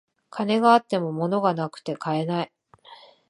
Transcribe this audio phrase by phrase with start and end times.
[0.31, 2.51] 金があっても物がなくて買えない